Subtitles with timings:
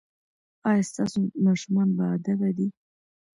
[0.69, 2.67] ایا ستاسو ماشومان باادبه دي؟